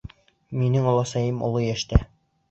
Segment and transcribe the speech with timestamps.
[0.61, 2.01] Минең оләсәйем оло йәштә.